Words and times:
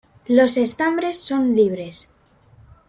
Los 0.25 0.57
estambres 0.57 1.19
son 1.19 1.55
libres. 1.55 2.09